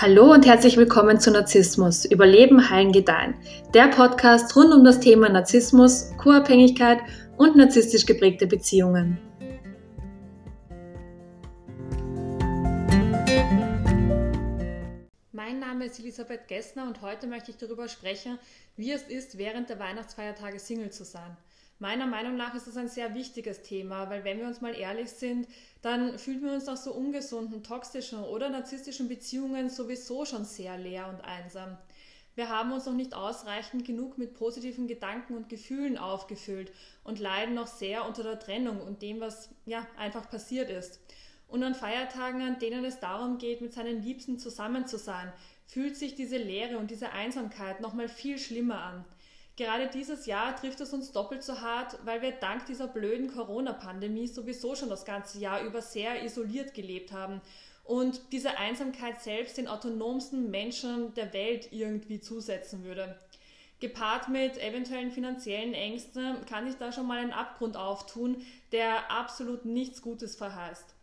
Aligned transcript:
Hallo 0.00 0.32
und 0.32 0.46
herzlich 0.46 0.76
willkommen 0.76 1.18
zu 1.18 1.32
Narzissmus, 1.32 2.04
Überleben, 2.04 2.70
Heilen, 2.70 2.92
Gedeihen. 2.92 3.34
Der 3.74 3.88
Podcast 3.88 4.54
rund 4.54 4.72
um 4.72 4.84
das 4.84 5.00
Thema 5.00 5.28
Narzissmus, 5.28 6.12
Co-Abhängigkeit 6.18 7.00
und 7.36 7.56
narzisstisch 7.56 8.06
geprägte 8.06 8.46
Beziehungen. 8.46 9.18
Mein 15.32 15.58
Name 15.58 15.86
ist 15.86 15.98
Elisabeth 15.98 16.46
Gessner 16.46 16.86
und 16.86 17.02
heute 17.02 17.26
möchte 17.26 17.50
ich 17.50 17.56
darüber 17.56 17.88
sprechen, 17.88 18.38
wie 18.76 18.92
es 18.92 19.02
ist, 19.02 19.36
während 19.36 19.68
der 19.68 19.80
Weihnachtsfeiertage 19.80 20.60
Single 20.60 20.90
zu 20.90 21.02
sein. 21.02 21.36
Meiner 21.80 22.06
Meinung 22.06 22.36
nach 22.36 22.54
ist 22.54 22.66
das 22.66 22.76
ein 22.76 22.88
sehr 22.88 23.14
wichtiges 23.14 23.62
Thema, 23.62 24.10
weil 24.10 24.24
wenn 24.24 24.40
wir 24.40 24.48
uns 24.48 24.60
mal 24.60 24.74
ehrlich 24.74 25.10
sind, 25.10 25.46
dann 25.80 26.18
fühlen 26.18 26.42
wir 26.42 26.52
uns 26.52 26.66
nach 26.66 26.76
so 26.76 26.92
ungesunden, 26.92 27.62
toxischen 27.62 28.18
oder 28.24 28.48
narzisstischen 28.48 29.08
Beziehungen 29.08 29.70
sowieso 29.70 30.24
schon 30.24 30.44
sehr 30.44 30.76
leer 30.76 31.08
und 31.08 31.20
einsam. 31.20 31.78
Wir 32.34 32.48
haben 32.48 32.72
uns 32.72 32.86
noch 32.86 32.94
nicht 32.94 33.14
ausreichend 33.14 33.84
genug 33.84 34.18
mit 34.18 34.34
positiven 34.34 34.88
Gedanken 34.88 35.36
und 35.36 35.48
Gefühlen 35.48 35.98
aufgefüllt 35.98 36.72
und 37.04 37.20
leiden 37.20 37.54
noch 37.54 37.68
sehr 37.68 38.06
unter 38.06 38.24
der 38.24 38.40
Trennung 38.40 38.80
und 38.80 39.02
dem, 39.02 39.20
was 39.20 39.48
ja 39.64 39.86
einfach 39.96 40.28
passiert 40.28 40.70
ist. 40.70 41.00
Und 41.46 41.62
an 41.62 41.74
Feiertagen, 41.74 42.42
an 42.42 42.58
denen 42.58 42.84
es 42.84 43.00
darum 43.00 43.38
geht, 43.38 43.60
mit 43.60 43.72
seinen 43.72 44.02
Liebsten 44.02 44.38
zusammen 44.38 44.86
zu 44.86 44.98
sein, 44.98 45.32
fühlt 45.66 45.96
sich 45.96 46.14
diese 46.14 46.38
Leere 46.38 46.78
und 46.78 46.90
diese 46.90 47.12
Einsamkeit 47.12 47.80
nochmal 47.80 48.08
viel 48.08 48.38
schlimmer 48.38 48.82
an. 48.82 49.04
Gerade 49.58 49.88
dieses 49.88 50.26
Jahr 50.26 50.54
trifft 50.54 50.80
es 50.80 50.92
uns 50.92 51.10
doppelt 51.10 51.42
so 51.42 51.60
hart, 51.60 51.98
weil 52.04 52.22
wir 52.22 52.30
dank 52.30 52.66
dieser 52.66 52.86
blöden 52.86 53.26
Corona-Pandemie 53.26 54.28
sowieso 54.28 54.76
schon 54.76 54.88
das 54.88 55.04
ganze 55.04 55.40
Jahr 55.40 55.62
über 55.62 55.82
sehr 55.82 56.24
isoliert 56.24 56.74
gelebt 56.74 57.10
haben 57.10 57.40
und 57.82 58.20
diese 58.30 58.56
Einsamkeit 58.56 59.20
selbst 59.20 59.58
den 59.58 59.66
autonomsten 59.66 60.52
Menschen 60.52 61.12
der 61.14 61.32
Welt 61.32 61.72
irgendwie 61.72 62.20
zusetzen 62.20 62.84
würde. 62.84 63.18
Gepaart 63.80 64.28
mit 64.28 64.58
eventuellen 64.58 65.10
finanziellen 65.10 65.74
Ängsten 65.74 66.36
kann 66.46 66.68
sich 66.68 66.78
da 66.78 66.92
schon 66.92 67.08
mal 67.08 67.18
ein 67.18 67.32
Abgrund 67.32 67.76
auftun, 67.76 68.46
der 68.70 69.10
absolut 69.10 69.64
nichts 69.64 70.02
Gutes 70.02 70.36
verheißt. 70.36 70.94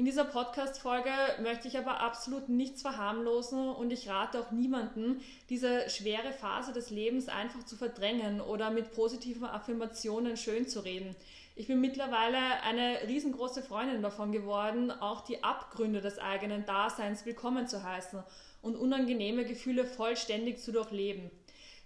In 0.00 0.06
dieser 0.06 0.24
Podcast-Folge 0.24 1.10
möchte 1.42 1.68
ich 1.68 1.76
aber 1.76 2.00
absolut 2.00 2.48
nichts 2.48 2.80
verharmlosen 2.80 3.68
und 3.68 3.92
ich 3.92 4.08
rate 4.08 4.40
auch 4.40 4.50
niemanden, 4.50 5.20
diese 5.50 5.90
schwere 5.90 6.32
Phase 6.32 6.72
des 6.72 6.88
Lebens 6.88 7.28
einfach 7.28 7.64
zu 7.66 7.76
verdrängen 7.76 8.40
oder 8.40 8.70
mit 8.70 8.92
positiven 8.92 9.44
Affirmationen 9.44 10.38
schön 10.38 10.66
zu 10.66 10.80
reden. 10.80 11.14
Ich 11.54 11.66
bin 11.66 11.82
mittlerweile 11.82 12.38
eine 12.62 13.08
riesengroße 13.08 13.62
Freundin 13.62 14.00
davon 14.00 14.32
geworden, 14.32 14.90
auch 14.90 15.20
die 15.20 15.44
Abgründe 15.44 16.00
des 16.00 16.18
eigenen 16.18 16.64
Daseins 16.64 17.26
willkommen 17.26 17.68
zu 17.68 17.82
heißen 17.82 18.22
und 18.62 18.76
unangenehme 18.76 19.44
Gefühle 19.44 19.84
vollständig 19.84 20.60
zu 20.60 20.72
durchleben. 20.72 21.30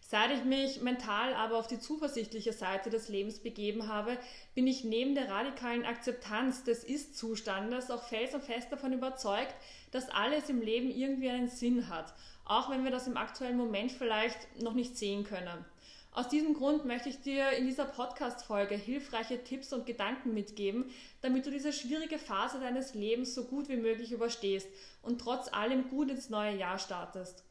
Seit 0.07 0.31
ich 0.33 0.45
mich 0.45 0.83
mental 0.83 1.33
aber 1.33 1.57
auf 1.57 1.67
die 1.67 1.81
zuversichtliche 1.81 2.53
Seite 2.53 2.91
des 2.91 3.09
Lebens 3.09 3.39
begeben 3.39 3.89
habe, 3.89 4.19
bin 4.55 4.67
ich 4.67 4.85
neben 4.85 5.15
der 5.15 5.31
radikalen 5.31 5.87
Akzeptanz 5.87 6.63
des 6.63 6.85
Ist-Zustandes 6.85 7.91
auch 7.91 8.03
felsenfest 8.03 8.71
davon 8.71 8.93
überzeugt, 8.93 9.55
dass 9.93 10.11
alles 10.11 10.51
im 10.51 10.61
Leben 10.61 10.91
irgendwie 10.91 11.31
einen 11.31 11.49
Sinn 11.49 11.89
hat, 11.89 12.13
auch 12.45 12.69
wenn 12.69 12.85
wir 12.85 12.91
das 12.91 13.07
im 13.07 13.17
aktuellen 13.17 13.57
Moment 13.57 13.93
vielleicht 13.93 14.61
noch 14.61 14.75
nicht 14.75 14.99
sehen 14.99 15.25
können. 15.25 15.65
Aus 16.13 16.29
diesem 16.29 16.53
Grund 16.53 16.85
möchte 16.85 17.09
ich 17.09 17.23
dir 17.23 17.53
in 17.53 17.67
dieser 17.67 17.87
Podcast-Folge 17.87 18.75
hilfreiche 18.75 19.43
Tipps 19.43 19.73
und 19.73 19.87
Gedanken 19.87 20.35
mitgeben, 20.35 20.91
damit 21.23 21.47
du 21.47 21.51
diese 21.51 21.73
schwierige 21.73 22.19
Phase 22.19 22.61
deines 22.61 22.93
Lebens 22.93 23.35
so 23.35 23.45
gut 23.45 23.71
wie 23.71 23.79
möglich 23.79 24.13
überstehst 24.13 24.69
und 25.01 25.19
trotz 25.19 25.51
allem 25.51 25.89
gut 25.89 26.11
ins 26.11 26.29
neue 26.29 26.57
Jahr 26.57 26.79
startest. 26.79 27.43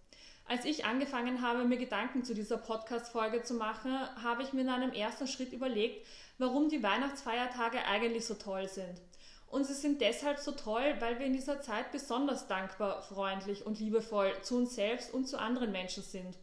Als 0.46 0.66
ich 0.66 0.86
angefangen 0.86 1.42
habe, 1.42 1.64
mir 1.64 1.78
Gedanken 1.78 2.24
zu 2.24 2.34
dieser 2.34 2.58
Podcast-Folge 2.58 3.44
zu 3.44 3.54
machen, 3.54 3.98
habe 4.22 4.44
ich 4.44 4.54
mir 4.54 4.62
in 4.62 4.70
einem 4.70 4.92
ersten 4.92 5.28
Schritt 5.28 5.54
überlegt, 5.54 6.06
warum 6.38 6.70
die 6.70 6.84
Weihnachtsfeiertage 6.84 7.86
eigentlich 7.86 8.26
so 8.26 8.34
toll 8.34 8.68
sind. 8.68 9.02
Und 9.48 9.66
sie 9.66 9.74
sind 9.74 10.02
deshalb 10.02 10.40
so 10.40 10.52
toll, 10.52 10.96
weil 11.00 11.20
wir 11.20 11.28
in 11.28 11.34
dieser 11.34 11.62
Zeit 11.62 11.92
besonders 11.92 12.48
dankbar, 12.48 13.04
freundlich 13.04 13.66
und 13.66 13.80
liebevoll 13.80 14.32
zu 14.42 14.58
uns 14.58 14.76
selbst 14.76 15.14
und 15.14 15.28
zu 15.28 15.40
anderen 15.40 15.72
Menschen 15.72 16.04
sind. 16.04 16.38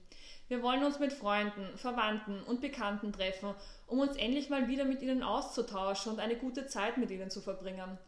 Wir 0.49 0.63
wollen 0.63 0.83
uns 0.83 0.99
mit 0.99 1.13
Freunden, 1.13 1.77
Verwandten 1.77 2.43
und 2.43 2.61
Bekannten 2.61 3.13
treffen, 3.13 3.55
um 3.87 4.01
uns 4.01 4.17
endlich 4.17 4.49
mal 4.49 4.67
wieder 4.69 4.85
mit 4.85 5.03
ihnen 5.03 5.23
auszutauschen 5.23 6.13
und 6.13 6.21
eine 6.21 6.37
gute 6.37 6.67
Zeit 6.67 6.97
mit 6.97 7.11
ihnen 7.11 7.31
zu 7.31 7.41
verbringen. 7.41 7.99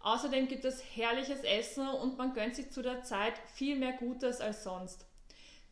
Außerdem 0.00 0.48
gibt 0.48 0.64
es 0.64 0.82
herrliches 0.94 1.44
Essen 1.44 1.86
und 1.86 2.18
man 2.18 2.32
gönnt 2.32 2.56
sich 2.56 2.72
zu 2.72 2.82
der 2.82 3.02
Zeit 3.04 3.34
viel 3.54 3.76
mehr 3.76 3.92
Gutes 3.92 4.40
als 4.40 4.64
sonst. 4.64 5.06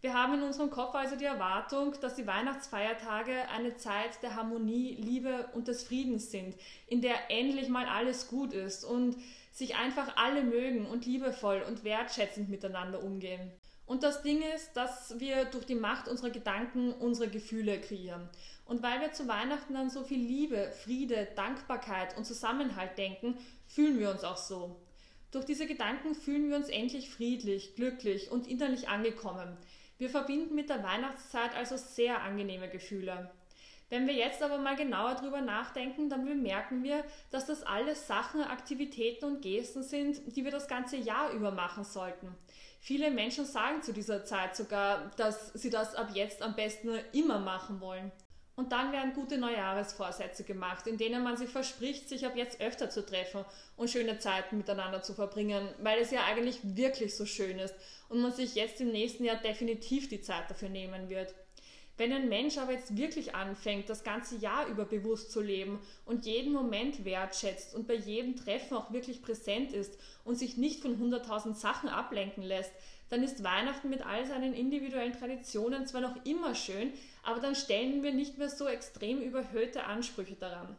Wir 0.02 0.14
haben 0.14 0.34
in 0.34 0.42
unserem 0.42 0.70
Kopf 0.70 0.94
also 0.94 1.14
die 1.14 1.26
Erwartung, 1.26 1.94
dass 2.00 2.14
die 2.14 2.26
Weihnachtsfeiertage 2.26 3.48
eine 3.54 3.76
Zeit 3.76 4.22
der 4.22 4.34
Harmonie, 4.34 4.94
Liebe 4.94 5.50
und 5.52 5.68
des 5.68 5.82
Friedens 5.82 6.30
sind, 6.30 6.54
in 6.86 7.02
der 7.02 7.30
endlich 7.30 7.68
mal 7.68 7.86
alles 7.86 8.28
gut 8.28 8.54
ist 8.54 8.84
und 8.84 9.16
sich 9.52 9.76
einfach 9.76 10.16
alle 10.16 10.42
mögen 10.42 10.86
und 10.86 11.04
liebevoll 11.04 11.62
und 11.68 11.84
wertschätzend 11.84 12.48
miteinander 12.48 13.02
umgehen. 13.02 13.52
Und 13.84 14.02
das 14.02 14.22
Ding 14.22 14.40
ist, 14.54 14.72
dass 14.74 15.18
wir 15.18 15.44
durch 15.46 15.66
die 15.66 15.74
Macht 15.74 16.08
unserer 16.08 16.30
Gedanken 16.30 16.92
unsere 16.92 17.28
Gefühle 17.28 17.80
kreieren. 17.80 18.28
Und 18.64 18.82
weil 18.82 19.00
wir 19.00 19.12
zu 19.12 19.26
Weihnachten 19.26 19.74
an 19.76 19.90
so 19.90 20.04
viel 20.04 20.20
Liebe, 20.20 20.72
Friede, 20.84 21.28
Dankbarkeit 21.34 22.16
und 22.16 22.24
Zusammenhalt 22.24 22.96
denken, 22.96 23.36
fühlen 23.66 23.98
wir 23.98 24.10
uns 24.10 24.22
auch 24.22 24.36
so. 24.36 24.76
Durch 25.32 25.44
diese 25.44 25.66
Gedanken 25.66 26.14
fühlen 26.14 26.48
wir 26.48 26.56
uns 26.56 26.68
endlich 26.68 27.10
friedlich, 27.10 27.74
glücklich 27.74 28.30
und 28.30 28.46
innerlich 28.46 28.88
angekommen. 28.88 29.56
Wir 30.00 30.08
verbinden 30.08 30.54
mit 30.54 30.70
der 30.70 30.82
Weihnachtszeit 30.82 31.54
also 31.54 31.76
sehr 31.76 32.22
angenehme 32.22 32.70
Gefühle. 32.70 33.30
Wenn 33.90 34.06
wir 34.06 34.14
jetzt 34.14 34.42
aber 34.42 34.56
mal 34.56 34.74
genauer 34.74 35.16
drüber 35.16 35.42
nachdenken, 35.42 36.08
dann 36.08 36.24
bemerken 36.24 36.82
wir, 36.82 37.04
dass 37.30 37.44
das 37.44 37.64
alles 37.64 38.06
Sachen, 38.06 38.40
Aktivitäten 38.40 39.26
und 39.26 39.42
Gesten 39.42 39.82
sind, 39.82 40.34
die 40.34 40.42
wir 40.42 40.52
das 40.52 40.68
ganze 40.68 40.96
Jahr 40.96 41.32
über 41.32 41.50
machen 41.50 41.84
sollten. 41.84 42.34
Viele 42.80 43.10
Menschen 43.10 43.44
sagen 43.44 43.82
zu 43.82 43.92
dieser 43.92 44.24
Zeit 44.24 44.56
sogar, 44.56 45.10
dass 45.18 45.52
sie 45.52 45.68
das 45.68 45.94
ab 45.94 46.12
jetzt 46.14 46.40
am 46.40 46.54
besten 46.54 46.98
immer 47.12 47.38
machen 47.38 47.82
wollen. 47.82 48.10
Und 48.60 48.72
dann 48.72 48.92
werden 48.92 49.14
gute 49.14 49.38
Neujahresvorsätze 49.38 50.44
gemacht, 50.44 50.86
in 50.86 50.98
denen 50.98 51.24
man 51.24 51.38
sich 51.38 51.48
verspricht, 51.48 52.10
sich 52.10 52.26
ab 52.26 52.36
jetzt 52.36 52.60
öfter 52.60 52.90
zu 52.90 53.06
treffen 53.06 53.42
und 53.78 53.88
schöne 53.88 54.18
Zeiten 54.18 54.58
miteinander 54.58 55.00
zu 55.00 55.14
verbringen, 55.14 55.66
weil 55.82 55.98
es 55.98 56.10
ja 56.10 56.24
eigentlich 56.26 56.58
wirklich 56.62 57.16
so 57.16 57.24
schön 57.24 57.58
ist 57.58 57.74
und 58.10 58.20
man 58.20 58.32
sich 58.32 58.56
jetzt 58.56 58.82
im 58.82 58.92
nächsten 58.92 59.24
Jahr 59.24 59.36
definitiv 59.36 60.10
die 60.10 60.20
Zeit 60.20 60.50
dafür 60.50 60.68
nehmen 60.68 61.08
wird. 61.08 61.34
Wenn 61.96 62.12
ein 62.12 62.28
Mensch 62.28 62.56
aber 62.56 62.72
jetzt 62.72 62.96
wirklich 62.96 63.34
anfängt, 63.34 63.90
das 63.90 64.04
ganze 64.04 64.36
Jahr 64.36 64.66
über 64.68 64.84
bewusst 64.84 65.32
zu 65.32 65.40
leben 65.40 65.78
und 66.06 66.24
jeden 66.24 66.52
Moment 66.52 67.04
wertschätzt 67.04 67.74
und 67.74 67.86
bei 67.86 67.94
jedem 67.94 68.36
Treffen 68.36 68.76
auch 68.76 68.92
wirklich 68.92 69.20
präsent 69.20 69.72
ist 69.72 69.98
und 70.24 70.36
sich 70.36 70.56
nicht 70.56 70.80
von 70.80 70.98
hunderttausend 70.98 71.58
Sachen 71.58 71.88
ablenken 71.88 72.42
lässt, 72.42 72.72
dann 73.10 73.22
ist 73.22 73.42
Weihnachten 73.42 73.90
mit 73.90 74.06
all 74.06 74.24
seinen 74.24 74.54
individuellen 74.54 75.12
Traditionen 75.12 75.86
zwar 75.86 76.00
noch 76.00 76.24
immer 76.24 76.54
schön, 76.54 76.92
aber 77.22 77.40
dann 77.40 77.54
stellen 77.54 78.02
wir 78.02 78.12
nicht 78.12 78.38
mehr 78.38 78.48
so 78.48 78.66
extrem 78.66 79.20
überhöhte 79.20 79.84
Ansprüche 79.84 80.36
daran. 80.36 80.76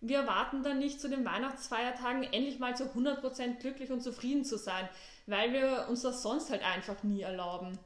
Wir 0.00 0.18
erwarten 0.18 0.62
dann 0.62 0.78
nicht 0.78 1.00
zu 1.00 1.08
den 1.08 1.24
Weihnachtsfeiertagen 1.24 2.22
endlich 2.24 2.58
mal 2.58 2.76
zu 2.76 2.84
100% 2.84 3.60
glücklich 3.60 3.90
und 3.90 4.02
zufrieden 4.02 4.44
zu 4.44 4.58
sein, 4.58 4.88
weil 5.26 5.52
wir 5.52 5.86
uns 5.88 6.02
das 6.02 6.22
sonst 6.22 6.50
halt 6.50 6.62
einfach 6.62 7.02
nie 7.02 7.22
erlauben. 7.22 7.78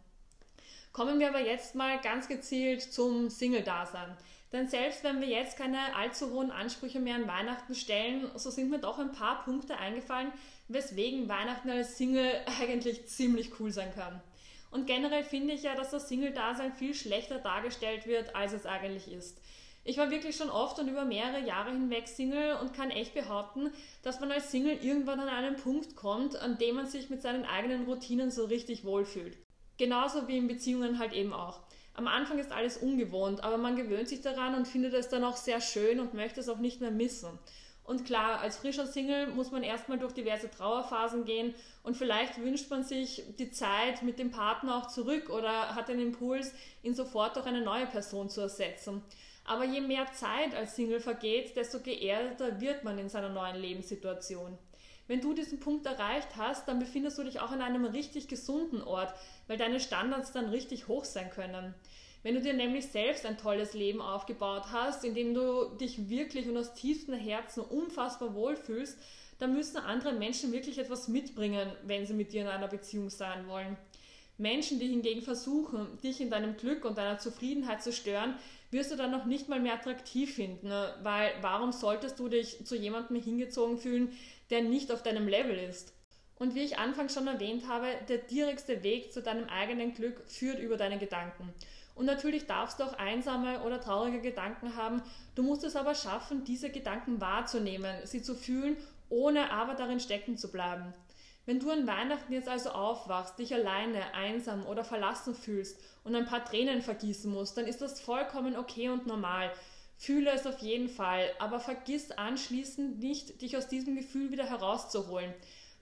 Kommen 0.92 1.19
wir 1.20 1.28
aber 1.28 1.41
jetzt 1.41 1.75
mal 1.75 1.98
ganz 2.00 2.28
gezielt 2.28 2.82
zum 2.82 3.30
Single-Dasein. 3.30 4.14
Denn 4.53 4.69
selbst 4.69 5.03
wenn 5.03 5.22
wir 5.22 5.28
jetzt 5.28 5.56
keine 5.56 5.97
allzu 5.97 6.30
hohen 6.30 6.50
Ansprüche 6.50 7.00
mehr 7.00 7.15
an 7.15 7.27
Weihnachten 7.27 7.74
stellen, 7.74 8.30
so 8.34 8.50
sind 8.50 8.71
mir 8.71 8.78
doch 8.78 8.98
ein 8.98 9.12
paar 9.12 9.42
Punkte 9.44 9.78
eingefallen, 9.78 10.30
weswegen 10.68 11.30
Weihnachten 11.30 11.71
als 11.71 11.97
Single 11.97 12.30
eigentlich 12.60 13.06
ziemlich 13.09 13.59
cool 13.59 13.72
sein 13.72 13.94
kann. 13.94 14.21
Und 14.71 14.86
generell 14.86 15.24
finde 15.24 15.54
ich 15.54 15.62
ja, 15.62 15.74
dass 15.74 15.91
das 15.91 16.09
Single-Dasein 16.09 16.74
viel 16.74 16.94
schlechter 16.94 17.39
dargestellt 17.39 18.06
wird, 18.06 18.36
als 18.36 18.53
es 18.53 18.66
eigentlich 18.66 19.10
ist. 19.10 19.41
Ich 19.84 19.97
war 19.97 20.10
wirklich 20.10 20.36
schon 20.36 20.50
oft 20.50 20.78
und 20.78 20.89
über 20.89 21.06
mehrere 21.06 21.41
Jahre 21.41 21.71
hinweg 21.72 22.06
Single 22.06 22.56
und 22.60 22.74
kann 22.74 22.91
echt 22.91 23.15
behaupten, 23.15 23.72
dass 24.03 24.21
man 24.21 24.30
als 24.30 24.50
Single 24.50 24.78
irgendwann 24.83 25.21
an 25.21 25.28
einen 25.28 25.56
Punkt 25.56 25.97
kommt, 25.97 26.36
an 26.36 26.59
dem 26.59 26.77
man 26.77 26.86
sich 26.86 27.09
mit 27.09 27.22
seinen 27.22 27.47
eigenen 27.47 27.84
Routinen 27.84 28.30
so 28.30 28.44
richtig 28.44 28.84
wohlfühlt. 28.84 29.39
Genauso 29.78 30.28
wie 30.28 30.39
in 30.39 30.48
Beziehungen 30.48 30.98
halt 30.98 31.13
eben 31.13 31.33
auch. 31.33 31.60
Am 31.95 32.07
Anfang 32.07 32.39
ist 32.39 32.53
alles 32.53 32.78
ungewohnt, 32.78 33.45
aber 33.45 33.59
man 33.59 33.77
gewöhnt 33.77 34.09
sich 34.09 34.22
daran 34.22 34.54
und 34.54 34.66
findet 34.66 34.95
es 34.95 35.09
dann 35.09 35.24
auch 35.24 35.36
sehr 35.36 35.60
schön 35.60 36.01
und 36.01 36.15
möchte 36.15 36.41
es 36.41 36.48
auch 36.48 36.59
nicht 36.59 36.80
mehr 36.80 36.91
missen. 36.91 37.39
Und 37.84 38.04
klar, 38.04 38.41
als 38.41 38.57
frischer 38.57 38.86
Single 38.86 39.27
muss 39.28 39.51
man 39.51 39.63
erstmal 39.63 39.98
durch 39.98 40.13
diverse 40.13 40.48
Trauerphasen 40.51 41.24
gehen 41.24 41.54
und 41.83 41.97
vielleicht 41.97 42.41
wünscht 42.41 42.71
man 42.71 42.84
sich 42.84 43.24
die 43.39 43.51
Zeit 43.51 44.03
mit 44.03 44.19
dem 44.19 44.30
Partner 44.30 44.77
auch 44.77 44.86
zurück 44.86 45.30
oder 45.30 45.75
hat 45.75 45.89
den 45.89 45.98
Impuls, 45.98 46.54
ihn 46.83 46.95
sofort 46.95 47.36
durch 47.36 47.47
eine 47.47 47.60
neue 47.60 47.86
Person 47.86 48.30
zu 48.30 48.41
ersetzen. 48.41 49.03
Aber 49.45 49.65
je 49.65 49.80
mehr 49.80 50.07
Zeit 50.13 50.54
als 50.54 50.77
Single 50.77 51.01
vergeht, 51.01 51.57
desto 51.57 51.80
geerdeter 51.80 52.60
wird 52.60 52.84
man 52.84 52.98
in 52.98 53.09
seiner 53.09 53.30
neuen 53.30 53.57
Lebenssituation. 53.57 54.57
Wenn 55.12 55.20
du 55.20 55.34
diesen 55.34 55.60
Punkt 55.60 55.84
erreicht 55.84 56.38
hast, 56.38 56.66
dann 56.68 56.78
befindest 56.78 57.18
du 57.18 57.22
dich 57.22 57.38
auch 57.38 57.50
an 57.50 57.60
einem 57.60 57.84
richtig 57.84 58.28
gesunden 58.28 58.82
Ort, 58.82 59.12
weil 59.47 59.59
deine 59.59 59.78
Standards 59.78 60.32
dann 60.32 60.48
richtig 60.48 60.88
hoch 60.88 61.04
sein 61.04 61.28
können. 61.28 61.74
Wenn 62.22 62.34
du 62.34 62.41
dir 62.41 62.54
nämlich 62.54 62.86
selbst 62.86 63.26
ein 63.26 63.36
tolles 63.36 63.74
Leben 63.74 64.00
aufgebaut 64.00 64.72
hast, 64.72 65.04
in 65.04 65.14
dem 65.14 65.34
du 65.34 65.68
dich 65.78 66.09
wirklich 66.09 66.48
und 66.48 66.56
aus 66.56 66.72
tiefstem 66.72 67.14
Herzen 67.14 67.60
unfassbar 67.60 68.34
wohlfühlst, 68.34 68.98
dann 69.38 69.53
müssen 69.53 69.76
andere 69.76 70.14
Menschen 70.14 70.50
wirklich 70.50 70.78
etwas 70.78 71.09
mitbringen, 71.09 71.70
wenn 71.84 72.06
sie 72.06 72.15
mit 72.15 72.32
dir 72.32 72.41
in 72.41 72.48
einer 72.48 72.68
Beziehung 72.68 73.10
sein 73.10 73.47
wollen. 73.48 73.76
Menschen, 74.38 74.80
die 74.80 74.88
hingegen 74.88 75.20
versuchen, 75.20 75.98
dich 76.03 76.22
in 76.22 76.30
deinem 76.30 76.56
Glück 76.56 76.86
und 76.86 76.97
deiner 76.97 77.18
Zufriedenheit 77.18 77.82
zu 77.82 77.92
stören, 77.92 78.34
wirst 78.70 78.91
du 78.91 78.97
dann 78.97 79.10
noch 79.10 79.26
nicht 79.26 79.48
mal 79.48 79.60
mehr 79.60 79.74
attraktiv 79.74 80.34
finden, 80.34 80.68
ne? 80.68 80.94
weil 81.03 81.30
warum 81.42 81.72
solltest 81.72 82.18
du 82.18 82.28
dich 82.28 82.65
zu 82.65 82.74
jemandem 82.74 83.20
hingezogen 83.20 83.76
fühlen, 83.76 84.16
der 84.53 84.63
nicht 84.63 84.93
auf 84.93 85.03
deinem 85.03 85.27
Level 85.27 85.59
ist? 85.59 85.93
Und 86.37 86.54
wie 86.54 86.63
ich 86.63 86.78
anfangs 86.78 87.15
schon 87.15 87.27
erwähnt 87.27 87.69
habe, 87.69 87.87
der 88.09 88.19
direkteste 88.19 88.83
Weg 88.84 89.13
zu 89.13 89.22
deinem 89.22 89.49
eigenen 89.49 89.95
Glück 89.95 90.22
führt 90.28 90.60
über 90.60 90.77
deine 90.77 90.99
Gedanken. 90.99 91.53
Und 91.95 92.07
natürlich 92.07 92.47
darfst 92.47 92.81
du 92.81 92.84
auch 92.84 92.95
einsame 92.95 93.63
oder 93.63 93.81
traurige 93.81 94.21
Gedanken 94.21 94.77
haben. 94.77 95.03
Du 95.34 95.43
musst 95.43 95.65
es 95.65 95.77
aber 95.77 95.95
schaffen, 95.95 96.45
diese 96.45 96.71
Gedanken 96.71 97.21
wahrzunehmen, 97.21 97.95
sie 98.04 98.22
zu 98.22 98.34
fühlen, 98.34 98.77
ohne 99.09 99.51
aber 99.51 99.75
darin 99.75 100.01
stecken 100.01 100.37
zu 100.37 100.51
bleiben. 100.51 100.95
Wenn 101.45 101.59
du 101.59 101.71
an 101.71 101.87
Weihnachten 101.87 102.33
jetzt 102.33 102.49
also 102.49 102.71
aufwachst, 102.71 103.39
dich 103.39 103.53
alleine, 103.53 104.15
einsam 104.15 104.65
oder 104.65 104.84
verlassen 104.84 105.34
fühlst 105.34 105.81
und 106.04 106.15
ein 106.15 106.27
paar 106.27 106.45
Tränen 106.45 106.83
vergießen 106.83 107.31
musst, 107.31 107.57
dann 107.57 107.66
ist 107.66 107.83
das 107.83 108.01
vollkommen 108.01 108.57
okay 108.57 108.89
und 108.89 109.07
normal. 109.07 109.51
Fühle 110.03 110.33
es 110.33 110.49
auf 110.49 110.59
jeden 110.59 110.89
Fall, 110.89 111.31
aber 111.39 111.60
vergiss 111.60 112.10
anschließend 112.10 112.99
nicht, 112.99 113.41
dich 113.41 113.57
aus 113.57 113.69
diesem 113.69 113.95
Gefühl 113.95 114.33
wieder 114.33 114.51
herauszuholen. 114.51 115.33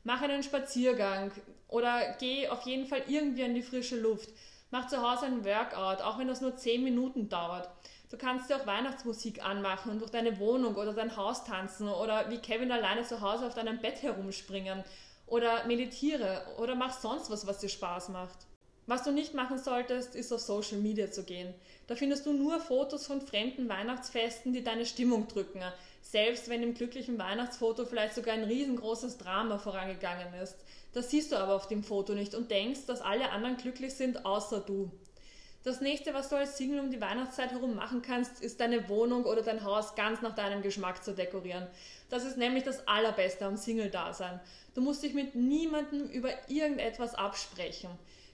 Mach 0.04 0.20
einen 0.20 0.42
Spaziergang 0.42 1.32
oder 1.68 2.16
geh 2.18 2.46
auf 2.48 2.60
jeden 2.66 2.84
Fall 2.84 3.02
irgendwie 3.08 3.44
an 3.44 3.54
die 3.54 3.62
frische 3.62 3.98
Luft. 3.98 4.28
Mach 4.70 4.88
zu 4.88 5.00
Hause 5.00 5.24
ein 5.24 5.46
Workout, 5.46 6.02
auch 6.02 6.18
wenn 6.18 6.28
das 6.28 6.42
nur 6.42 6.54
10 6.54 6.84
Minuten 6.84 7.30
dauert. 7.30 7.70
Du 8.10 8.18
kannst 8.18 8.50
dir 8.50 8.56
auch 8.56 8.66
Weihnachtsmusik 8.66 9.42
anmachen 9.42 9.90
und 9.90 10.00
durch 10.00 10.10
deine 10.10 10.38
Wohnung 10.38 10.74
oder 10.74 10.92
dein 10.92 11.16
Haus 11.16 11.44
tanzen 11.44 11.88
oder 11.88 12.28
wie 12.28 12.40
Kevin 12.40 12.72
alleine 12.72 13.04
zu 13.04 13.22
Hause 13.22 13.46
auf 13.46 13.54
deinem 13.54 13.80
Bett 13.80 14.02
herumspringen 14.02 14.84
oder 15.24 15.64
meditiere 15.64 16.44
oder 16.58 16.74
mach 16.74 16.92
sonst 17.00 17.30
was, 17.30 17.46
was 17.46 17.60
dir 17.60 17.70
Spaß 17.70 18.10
macht. 18.10 18.49
Was 18.90 19.04
du 19.04 19.12
nicht 19.12 19.34
machen 19.34 19.56
solltest, 19.56 20.16
ist 20.16 20.32
auf 20.32 20.40
Social 20.40 20.78
Media 20.78 21.12
zu 21.12 21.22
gehen. 21.22 21.54
Da 21.86 21.94
findest 21.94 22.26
du 22.26 22.32
nur 22.32 22.58
Fotos 22.58 23.06
von 23.06 23.20
fremden 23.20 23.68
Weihnachtsfesten, 23.68 24.52
die 24.52 24.64
deine 24.64 24.84
Stimmung 24.84 25.28
drücken, 25.28 25.62
selbst 26.02 26.48
wenn 26.48 26.64
im 26.64 26.74
glücklichen 26.74 27.16
Weihnachtsfoto 27.16 27.86
vielleicht 27.86 28.16
sogar 28.16 28.34
ein 28.34 28.42
riesengroßes 28.42 29.16
Drama 29.16 29.58
vorangegangen 29.58 30.34
ist. 30.42 30.56
Das 30.92 31.08
siehst 31.08 31.30
du 31.30 31.36
aber 31.36 31.54
auf 31.54 31.68
dem 31.68 31.84
Foto 31.84 32.14
nicht 32.14 32.34
und 32.34 32.50
denkst, 32.50 32.86
dass 32.88 33.00
alle 33.00 33.30
anderen 33.30 33.58
glücklich 33.58 33.94
sind, 33.94 34.26
außer 34.26 34.58
du. 34.58 34.90
Das 35.62 35.80
nächste, 35.80 36.12
was 36.12 36.28
du 36.28 36.34
als 36.34 36.56
Single 36.56 36.80
um 36.80 36.90
die 36.90 37.00
Weihnachtszeit 37.00 37.52
herum 37.52 37.76
machen 37.76 38.02
kannst, 38.02 38.42
ist 38.42 38.58
deine 38.58 38.88
Wohnung 38.88 39.24
oder 39.24 39.42
dein 39.42 39.62
Haus 39.62 39.94
ganz 39.94 40.20
nach 40.20 40.34
deinem 40.34 40.62
Geschmack 40.62 41.04
zu 41.04 41.12
dekorieren. 41.12 41.68
Das 42.08 42.24
ist 42.24 42.38
nämlich 42.38 42.64
das 42.64 42.88
Allerbeste 42.88 43.46
am 43.46 43.56
Single-Dasein. 43.56 44.40
Du 44.74 44.80
musst 44.80 45.04
dich 45.04 45.14
mit 45.14 45.36
niemandem 45.36 46.08
über 46.08 46.30
irgendetwas 46.48 47.14
absprechen. 47.14 47.90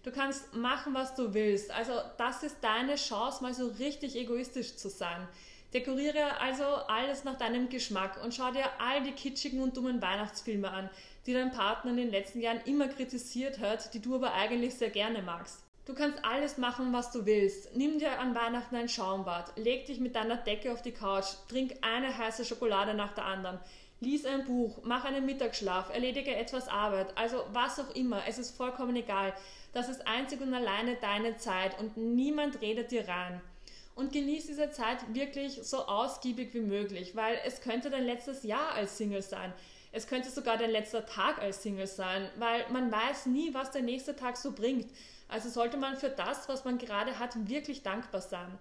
Du 0.06 0.12
kannst 0.12 0.54
machen, 0.54 0.94
was 0.94 1.16
du 1.16 1.34
willst. 1.34 1.72
Also 1.72 1.90
das 2.16 2.44
ist 2.44 2.58
deine 2.60 2.94
Chance, 2.94 3.42
mal 3.42 3.52
so 3.52 3.66
richtig 3.66 4.14
egoistisch 4.14 4.76
zu 4.76 4.88
sein. 4.88 5.26
Dekoriere 5.74 6.38
also 6.40 6.62
alles 6.62 7.24
nach 7.24 7.36
deinem 7.36 7.68
Geschmack 7.68 8.22
und 8.22 8.32
schau 8.32 8.52
dir 8.52 8.66
all 8.78 9.02
die 9.02 9.10
kitschigen 9.10 9.60
und 9.60 9.76
dummen 9.76 10.00
Weihnachtsfilme 10.00 10.70
an, 10.70 10.88
die 11.26 11.32
dein 11.32 11.50
Partner 11.50 11.90
in 11.90 11.96
den 11.96 12.12
letzten 12.12 12.40
Jahren 12.40 12.60
immer 12.66 12.86
kritisiert 12.86 13.58
hat, 13.58 13.92
die 13.94 14.00
du 14.00 14.14
aber 14.14 14.32
eigentlich 14.32 14.76
sehr 14.76 14.90
gerne 14.90 15.22
magst. 15.22 15.64
Du 15.86 15.94
kannst 15.94 16.24
alles 16.24 16.56
machen, 16.56 16.92
was 16.92 17.10
du 17.10 17.26
willst. 17.26 17.74
Nimm 17.74 17.98
dir 17.98 18.20
an 18.20 18.36
Weihnachten 18.36 18.76
ein 18.76 18.88
Schaumbad, 18.88 19.56
leg 19.56 19.86
dich 19.86 19.98
mit 19.98 20.14
deiner 20.14 20.36
Decke 20.36 20.72
auf 20.72 20.82
die 20.82 20.92
Couch, 20.92 21.26
trink 21.48 21.74
eine 21.80 22.16
heiße 22.16 22.44
Schokolade 22.44 22.94
nach 22.94 23.12
der 23.12 23.24
anderen, 23.24 23.58
lies 24.00 24.26
ein 24.26 24.44
Buch, 24.44 24.80
mach 24.84 25.04
einen 25.04 25.24
Mittagsschlaf, 25.24 25.92
erledige 25.92 26.34
etwas 26.34 26.68
Arbeit, 26.68 27.16
also 27.16 27.44
was 27.52 27.78
auch 27.80 27.94
immer, 27.94 28.22
es 28.26 28.38
ist 28.38 28.56
vollkommen 28.56 28.96
egal. 28.96 29.34
Das 29.72 29.88
ist 29.88 30.06
einzig 30.06 30.40
und 30.40 30.54
alleine 30.54 30.96
deine 30.96 31.36
Zeit 31.36 31.78
und 31.80 31.96
niemand 31.96 32.60
redet 32.60 32.90
dir 32.90 33.08
rein. 33.08 33.40
Und 33.94 34.12
genieß 34.12 34.46
diese 34.46 34.70
Zeit 34.70 34.98
wirklich 35.14 35.62
so 35.62 35.86
ausgiebig 35.86 36.52
wie 36.52 36.60
möglich, 36.60 37.16
weil 37.16 37.38
es 37.46 37.62
könnte 37.62 37.88
dein 37.88 38.04
letztes 38.04 38.42
Jahr 38.42 38.72
als 38.72 38.98
Single 38.98 39.22
sein. 39.22 39.52
Es 39.92 40.06
könnte 40.06 40.28
sogar 40.28 40.58
dein 40.58 40.70
letzter 40.70 41.06
Tag 41.06 41.38
als 41.38 41.62
Single 41.62 41.86
sein, 41.86 42.28
weil 42.38 42.66
man 42.70 42.92
weiß 42.92 43.26
nie, 43.26 43.54
was 43.54 43.70
der 43.70 43.80
nächste 43.80 44.14
Tag 44.14 44.36
so 44.36 44.52
bringt. 44.52 44.90
Also 45.28 45.48
sollte 45.48 45.78
man 45.78 45.96
für 45.96 46.10
das, 46.10 46.46
was 46.50 46.66
man 46.66 46.76
gerade 46.76 47.18
hat, 47.18 47.48
wirklich 47.48 47.82
dankbar 47.82 48.20
sein. 48.20 48.58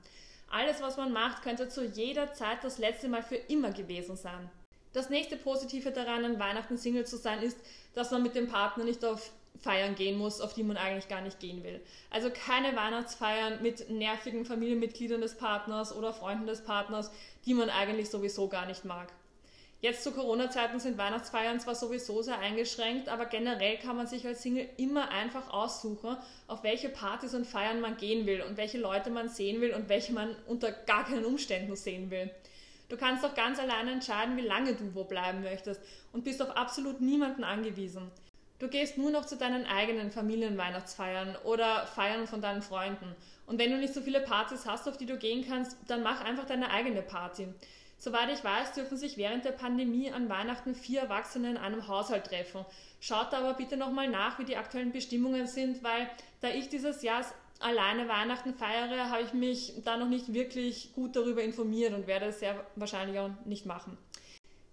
Alles, 0.50 0.82
was 0.82 0.96
man 0.96 1.12
macht, 1.12 1.44
könnte 1.44 1.68
zu 1.68 1.84
jeder 1.84 2.32
Zeit 2.34 2.64
das 2.64 2.78
letzte 2.78 3.10
Mal 3.10 3.24
für 3.24 3.36
immer 3.36 3.72
gewesen 3.72 4.16
sein. 4.16 4.50
Das 4.96 5.10
nächste 5.10 5.36
Positive 5.36 5.92
daran, 5.92 6.24
an 6.24 6.40
Weihnachten 6.40 6.78
Single 6.78 7.06
zu 7.06 7.18
sein, 7.18 7.42
ist, 7.44 7.58
dass 7.96 8.12
man 8.12 8.24
mit 8.24 8.34
dem 8.34 8.48
Partner 8.48 8.86
nicht 8.86 9.04
auf 9.04 9.30
Feiern 9.60 9.94
gehen 9.96 10.18
muss, 10.18 10.40
auf 10.40 10.54
die 10.54 10.64
man 10.64 10.78
eigentlich 10.78 11.10
gar 11.10 11.20
nicht 11.20 11.42
gehen 11.42 11.66
will. 11.66 11.82
Also 12.10 12.30
keine 12.30 12.78
Weihnachtsfeiern 12.78 13.62
mit 13.62 13.90
nervigen 13.90 14.46
Familienmitgliedern 14.46 15.20
des 15.20 15.36
Partners 15.36 15.94
oder 15.94 16.14
Freunden 16.14 16.48
des 16.48 16.64
Partners, 16.64 17.12
die 17.46 17.54
man 17.54 17.70
eigentlich 17.70 18.10
sowieso 18.10 18.48
gar 18.48 18.68
nicht 18.68 18.86
mag. 18.86 19.12
Jetzt 19.82 20.02
zu 20.02 20.14
Corona-Zeiten 20.14 20.80
sind 20.80 20.98
Weihnachtsfeiern 20.98 21.60
zwar 21.60 21.76
sowieso 21.76 22.22
sehr 22.22 22.40
eingeschränkt, 22.40 23.10
aber 23.10 23.26
generell 23.26 23.78
kann 23.78 23.98
man 23.98 24.08
sich 24.08 24.26
als 24.26 24.44
Single 24.44 24.70
immer 24.78 25.10
einfach 25.10 25.52
aussuchen, 25.52 26.16
auf 26.48 26.64
welche 26.64 26.88
Partys 26.88 27.34
und 27.34 27.46
Feiern 27.46 27.82
man 27.82 27.98
gehen 27.98 28.26
will 28.26 28.42
und 28.44 28.56
welche 28.56 28.78
Leute 28.78 29.10
man 29.10 29.28
sehen 29.28 29.60
will 29.60 29.74
und 29.74 29.90
welche 29.90 30.14
man 30.14 30.38
unter 30.48 30.72
gar 30.72 31.04
keinen 31.04 31.26
Umständen 31.26 31.76
sehen 31.76 32.10
will. 32.12 32.32
Du 32.90 32.98
kannst 32.98 33.26
auch 33.26 33.34
ganz 33.34 33.60
alleine 33.60 33.92
entscheiden, 33.92 34.38
wie 34.38 34.42
lange 34.42 34.74
du 34.76 34.94
wo 34.94 35.04
bleiben 35.04 35.42
möchtest 35.42 35.82
und 36.14 36.24
bist 36.24 36.42
auf 36.42 36.56
absolut 36.56 37.02
niemanden 37.02 37.44
angewiesen. 37.44 38.12
Du 38.60 38.70
gehst 38.70 38.98
nur 38.98 39.12
noch 39.12 39.26
zu 39.26 39.36
deinen 39.36 39.66
eigenen 39.66 40.12
Familienweihnachtsfeiern 40.12 41.36
oder 41.44 41.88
Feiern 41.88 42.26
von 42.26 42.42
deinen 42.42 42.62
Freunden. 42.62 43.14
Und 43.48 43.60
wenn 43.60 43.72
du 43.72 43.78
nicht 43.78 43.94
so 43.94 44.02
viele 44.02 44.22
Partys 44.22 44.66
hast, 44.66 44.88
auf 44.88 44.98
die 44.98 45.06
du 45.06 45.18
gehen 45.18 45.46
kannst, 45.48 45.78
dann 45.88 46.04
mach 46.04 46.24
einfach 46.24 46.46
deine 46.46 46.72
eigene 46.72 47.02
Party. 47.02 47.48
Soweit 47.98 48.30
ich 48.30 48.44
weiß, 48.44 48.74
dürfen 48.74 48.98
sich 48.98 49.18
während 49.18 49.46
der 49.46 49.52
Pandemie 49.52 50.12
an 50.12 50.30
Weihnachten 50.30 50.76
vier 50.76 51.02
Erwachsene 51.02 51.52
in 51.52 51.58
einem 51.58 51.88
Haushalt 51.88 52.28
treffen. 52.28 52.66
Schaut 53.00 53.34
da 53.34 53.40
aber 53.40 53.54
bitte 53.56 53.78
nochmal 53.78 54.10
nach, 54.10 54.40
wie 54.40 54.46
die 54.46 54.58
aktuellen 54.58 54.92
Bestimmungen 54.92 55.48
sind, 55.48 55.84
weil 55.84 56.10
da 56.42 56.50
ich 56.50 56.70
dieses 56.70 57.02
Jahr 57.02 57.26
alleine 57.66 58.08
Weihnachten 58.08 58.54
feiere, 58.54 59.10
habe 59.10 59.24
ich 59.24 59.34
mich 59.34 59.74
da 59.84 59.98
noch 59.98 60.08
nicht 60.08 60.34
wirklich 60.34 60.94
gut 60.94 61.16
darüber 61.16 61.42
informiert 61.42 61.94
und 61.94 62.06
werde 62.06 62.28
es 62.28 62.40
sehr 62.40 62.64
wahrscheinlich 62.76 63.20
auch 63.20 63.32
nicht 63.46 63.66
machen. 63.66 63.98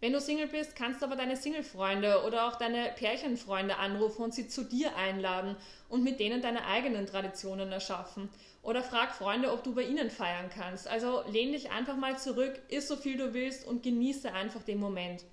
Wenn 0.00 0.12
du 0.12 0.20
Single 0.20 0.49
bist, 0.49 0.76
kannst 0.76 1.00
du 1.00 1.06
aber 1.06 1.16
deine 1.16 1.37
Single-Freunde 1.37 2.25
oder 2.26 2.49
auch 2.49 2.56
deine 2.56 2.92
Pärchenfreunde 2.96 3.76
anrufen 3.76 4.22
und 4.22 4.34
sie 4.34 4.49
zu 4.49 4.64
dir 4.64 4.96
einladen 4.96 5.56
und 5.88 6.02
mit 6.02 6.20
denen 6.20 6.42
deine 6.42 6.66
eigenen 6.66 7.06
Traditionen 7.06 7.70
erschaffen. 7.70 8.28
Oder 8.62 8.82
frag 8.82 9.14
Freunde, 9.14 9.52
ob 9.52 9.62
du 9.62 9.75
bei 9.75 9.82
ihnen 9.82 10.11
feiern 10.11 10.50
kannst. 10.52 10.88
Also 10.88 11.22
lehn 11.30 11.52
dich 11.52 11.70
einfach 11.70 11.96
mal 11.96 12.18
zurück, 12.18 12.61
iss 12.68 12.88
so 12.88 12.96
viel 12.96 13.16
du 13.16 13.32
willst 13.32 13.66
und 13.66 13.82
genieße 13.84 14.32
einfach 14.32 14.62
den 14.64 14.80
Moment. 14.80 15.25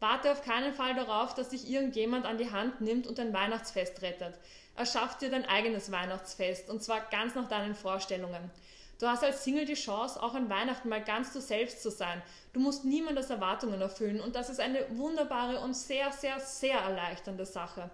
Warte 0.00 0.30
auf 0.30 0.42
keinen 0.42 0.74
Fall 0.74 0.94
darauf, 0.94 1.34
dass 1.34 1.48
dich 1.48 1.70
irgendjemand 1.70 2.26
an 2.26 2.38
die 2.38 2.50
Hand 2.50 2.80
nimmt 2.80 3.06
und 3.06 3.18
dein 3.18 3.32
Weihnachtsfest 3.32 4.02
rettet. 4.02 4.34
Erschaff 4.76 5.16
dir 5.16 5.30
dein 5.30 5.46
eigenes 5.46 5.90
Weihnachtsfest 5.90 6.68
und 6.68 6.82
zwar 6.82 7.00
ganz 7.10 7.34
nach 7.34 7.48
deinen 7.48 7.74
Vorstellungen. 7.74 8.50
Du 8.98 9.06
hast 9.06 9.22
als 9.22 9.44
Single 9.44 9.66
die 9.66 9.74
Chance, 9.74 10.22
auch 10.22 10.34
an 10.34 10.48
Weihnachten 10.48 10.88
mal 10.88 11.02
ganz 11.02 11.32
du 11.32 11.40
selbst 11.40 11.82
zu 11.82 11.90
sein. 11.90 12.22
Du 12.54 12.60
musst 12.60 12.84
niemandes 12.84 13.28
Erwartungen 13.28 13.80
erfüllen 13.80 14.20
und 14.20 14.34
das 14.34 14.48
ist 14.48 14.60
eine 14.60 14.86
wunderbare 14.96 15.60
und 15.60 15.74
sehr, 15.74 16.12
sehr, 16.12 16.40
sehr 16.40 16.78
erleichternde 16.78 17.44
Sache. 17.44 17.90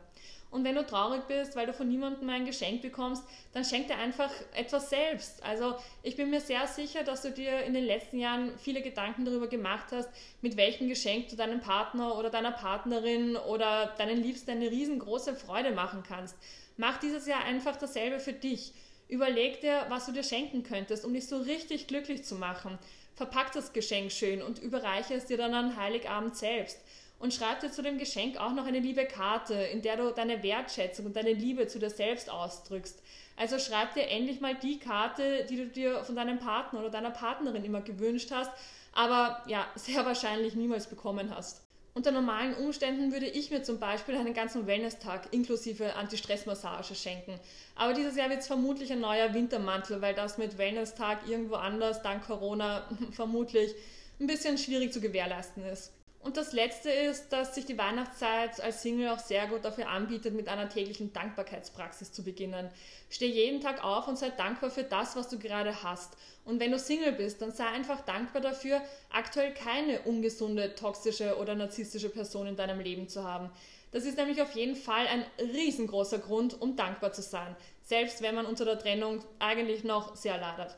Und 0.52 0.64
wenn 0.64 0.74
du 0.74 0.86
traurig 0.86 1.22
bist, 1.28 1.56
weil 1.56 1.66
du 1.66 1.72
von 1.72 1.88
niemandem 1.88 2.28
ein 2.28 2.44
Geschenk 2.44 2.82
bekommst, 2.82 3.24
dann 3.54 3.64
schenk 3.64 3.88
dir 3.88 3.96
einfach 3.96 4.30
etwas 4.54 4.90
selbst. 4.90 5.42
Also 5.42 5.76
ich 6.02 6.14
bin 6.14 6.28
mir 6.28 6.42
sehr 6.42 6.66
sicher, 6.66 7.04
dass 7.04 7.22
du 7.22 7.30
dir 7.30 7.60
in 7.62 7.72
den 7.72 7.84
letzten 7.84 8.18
Jahren 8.18 8.52
viele 8.58 8.82
Gedanken 8.82 9.24
darüber 9.24 9.46
gemacht 9.46 9.86
hast, 9.92 10.10
mit 10.42 10.58
welchem 10.58 10.90
Geschenk 10.90 11.30
du 11.30 11.36
deinem 11.36 11.60
Partner 11.60 12.18
oder 12.18 12.28
deiner 12.28 12.52
Partnerin 12.52 13.34
oder 13.36 13.94
deinen 13.96 14.22
Liebsten 14.22 14.50
eine 14.50 14.70
riesengroße 14.70 15.34
Freude 15.34 15.72
machen 15.72 16.02
kannst. 16.06 16.36
Mach 16.76 16.98
dieses 16.98 17.26
Jahr 17.26 17.44
einfach 17.44 17.76
dasselbe 17.76 18.20
für 18.20 18.34
dich. 18.34 18.74
Überleg 19.08 19.62
dir, 19.62 19.86
was 19.88 20.04
du 20.04 20.12
dir 20.12 20.22
schenken 20.22 20.64
könntest, 20.64 21.06
um 21.06 21.14
dich 21.14 21.26
so 21.28 21.38
richtig 21.38 21.86
glücklich 21.86 22.24
zu 22.24 22.34
machen. 22.34 22.78
Verpack 23.14 23.52
das 23.52 23.72
Geschenk 23.72 24.12
schön 24.12 24.42
und 24.42 24.58
überreiche 24.58 25.14
es 25.14 25.24
dir 25.24 25.38
dann 25.38 25.54
an 25.54 25.76
Heiligabend 25.76 26.36
selbst. 26.36 26.78
Und 27.22 27.32
schreib 27.32 27.60
dir 27.60 27.70
zu 27.70 27.82
dem 27.82 27.98
Geschenk 27.98 28.36
auch 28.36 28.52
noch 28.52 28.66
eine 28.66 28.80
liebe 28.80 29.04
Karte, 29.04 29.54
in 29.54 29.80
der 29.80 29.96
du 29.96 30.10
deine 30.10 30.42
Wertschätzung 30.42 31.06
und 31.06 31.14
deine 31.14 31.32
Liebe 31.32 31.68
zu 31.68 31.78
dir 31.78 31.88
selbst 31.88 32.28
ausdrückst. 32.28 33.00
Also 33.36 33.60
schreib 33.60 33.94
dir 33.94 34.08
endlich 34.08 34.40
mal 34.40 34.56
die 34.56 34.80
Karte, 34.80 35.46
die 35.48 35.56
du 35.56 35.66
dir 35.68 36.02
von 36.02 36.16
deinem 36.16 36.40
Partner 36.40 36.80
oder 36.80 36.90
deiner 36.90 37.12
Partnerin 37.12 37.64
immer 37.64 37.80
gewünscht 37.80 38.32
hast, 38.32 38.50
aber 38.92 39.40
ja, 39.46 39.64
sehr 39.76 40.04
wahrscheinlich 40.04 40.56
niemals 40.56 40.88
bekommen 40.88 41.32
hast. 41.32 41.62
Unter 41.94 42.10
normalen 42.10 42.54
Umständen 42.54 43.12
würde 43.12 43.26
ich 43.26 43.52
mir 43.52 43.62
zum 43.62 43.78
Beispiel 43.78 44.16
einen 44.16 44.34
ganzen 44.34 44.66
Wellness-Tag 44.66 45.28
inklusive 45.30 45.94
Anti-Stress-Massage 45.94 46.96
schenken. 46.96 47.38
Aber 47.76 47.94
dieses 47.94 48.16
Jahr 48.16 48.30
wird 48.30 48.40
es 48.40 48.48
vermutlich 48.48 48.90
ein 48.92 49.00
neuer 49.00 49.32
Wintermantel, 49.32 50.02
weil 50.02 50.14
das 50.14 50.38
mit 50.38 50.58
Wellness-Tag 50.58 51.28
irgendwo 51.28 51.54
anders, 51.54 52.02
dank 52.02 52.26
Corona, 52.26 52.90
vermutlich 53.12 53.76
ein 54.18 54.26
bisschen 54.26 54.58
schwierig 54.58 54.92
zu 54.92 55.00
gewährleisten 55.00 55.64
ist. 55.64 55.92
Und 56.22 56.36
das 56.36 56.52
Letzte 56.52 56.88
ist, 56.88 57.32
dass 57.32 57.56
sich 57.56 57.66
die 57.66 57.76
Weihnachtszeit 57.76 58.60
als 58.60 58.82
Single 58.82 59.08
auch 59.08 59.18
sehr 59.18 59.48
gut 59.48 59.64
dafür 59.64 59.88
anbietet, 59.88 60.34
mit 60.34 60.48
einer 60.48 60.68
täglichen 60.68 61.12
Dankbarkeitspraxis 61.12 62.12
zu 62.12 62.22
beginnen. 62.22 62.70
Steh 63.10 63.26
jeden 63.26 63.60
Tag 63.60 63.82
auf 63.82 64.06
und 64.06 64.16
sei 64.16 64.30
dankbar 64.30 64.70
für 64.70 64.84
das, 64.84 65.16
was 65.16 65.28
du 65.28 65.40
gerade 65.40 65.82
hast. 65.82 66.16
Und 66.44 66.60
wenn 66.60 66.70
du 66.70 66.78
Single 66.78 67.12
bist, 67.12 67.42
dann 67.42 67.50
sei 67.50 67.66
einfach 67.66 68.02
dankbar 68.02 68.40
dafür, 68.40 68.80
aktuell 69.10 69.52
keine 69.52 70.02
ungesunde, 70.02 70.76
toxische 70.76 71.38
oder 71.38 71.56
narzisstische 71.56 72.08
Person 72.08 72.46
in 72.46 72.56
deinem 72.56 72.78
Leben 72.78 73.08
zu 73.08 73.24
haben. 73.24 73.50
Das 73.90 74.04
ist 74.04 74.16
nämlich 74.16 74.40
auf 74.40 74.54
jeden 74.54 74.76
Fall 74.76 75.06
ein 75.08 75.24
riesengroßer 75.52 76.20
Grund, 76.20 76.60
um 76.60 76.76
dankbar 76.76 77.12
zu 77.12 77.20
sein, 77.20 77.56
selbst 77.82 78.22
wenn 78.22 78.36
man 78.36 78.46
unter 78.46 78.64
der 78.64 78.78
Trennung 78.78 79.24
eigentlich 79.40 79.82
noch 79.82 80.14
sehr 80.14 80.38
leidet. 80.38 80.76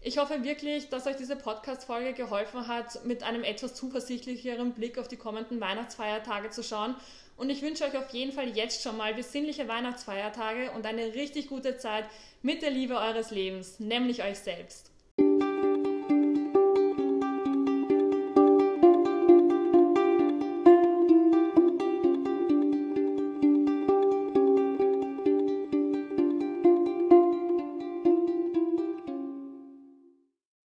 Ich 0.00 0.18
hoffe 0.18 0.44
wirklich, 0.44 0.90
dass 0.90 1.06
euch 1.08 1.16
diese 1.16 1.34
Podcast-Folge 1.34 2.12
geholfen 2.12 2.68
hat, 2.68 3.04
mit 3.04 3.24
einem 3.24 3.42
etwas 3.42 3.74
zuversichtlicheren 3.74 4.72
Blick 4.72 4.96
auf 4.96 5.08
die 5.08 5.16
kommenden 5.16 5.60
Weihnachtsfeiertage 5.60 6.50
zu 6.50 6.62
schauen. 6.62 6.94
Und 7.36 7.50
ich 7.50 7.62
wünsche 7.62 7.84
euch 7.84 7.96
auf 7.96 8.08
jeden 8.10 8.32
Fall 8.32 8.56
jetzt 8.56 8.82
schon 8.82 8.96
mal 8.96 9.12
besinnliche 9.14 9.66
Weihnachtsfeiertage 9.66 10.70
und 10.72 10.86
eine 10.86 11.14
richtig 11.14 11.48
gute 11.48 11.78
Zeit 11.78 12.04
mit 12.42 12.62
der 12.62 12.70
Liebe 12.70 12.96
eures 12.96 13.32
Lebens, 13.32 13.80
nämlich 13.80 14.22
euch 14.22 14.38
selbst. 14.38 14.92